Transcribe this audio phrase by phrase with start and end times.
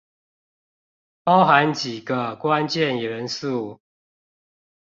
[1.23, 3.79] 包含幾個關鍵元素